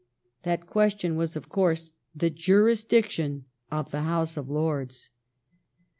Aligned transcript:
"That 0.41 0.65
question 0.65 1.15
was, 1.15 1.35
of 1.35 1.47
course, 1.47 1.91
the 2.15 2.31
jurisdiction 2.31 3.45
of 3.71 3.91
the 3.91 4.01
House 4.01 4.35
of 4.35 4.49
Lords. 4.49 5.11